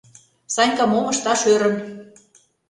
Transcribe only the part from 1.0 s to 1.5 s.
ышташ